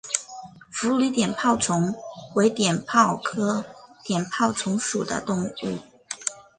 [0.71, 1.93] 佛理碘泡虫
[2.33, 3.63] 为碘泡科
[4.03, 5.51] 碘泡虫属的动物。